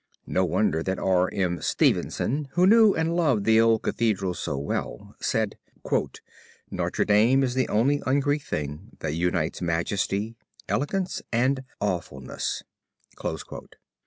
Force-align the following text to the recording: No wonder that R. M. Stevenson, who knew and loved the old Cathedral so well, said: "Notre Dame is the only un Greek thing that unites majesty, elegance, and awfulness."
No 0.25 0.43
wonder 0.45 0.81
that 0.81 0.97
R. 0.97 1.29
M. 1.31 1.61
Stevenson, 1.61 2.47
who 2.53 2.65
knew 2.65 2.95
and 2.95 3.15
loved 3.15 3.43
the 3.45 3.61
old 3.61 3.83
Cathedral 3.83 4.33
so 4.33 4.57
well, 4.57 5.15
said: 5.21 5.59
"Notre 6.71 7.05
Dame 7.05 7.43
is 7.43 7.53
the 7.53 7.67
only 7.69 8.01
un 8.07 8.19
Greek 8.19 8.41
thing 8.41 8.95
that 9.01 9.13
unites 9.13 9.61
majesty, 9.61 10.37
elegance, 10.67 11.21
and 11.31 11.63
awfulness." 11.79 12.63